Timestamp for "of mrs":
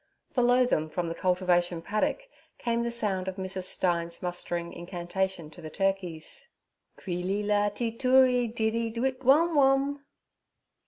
3.27-3.65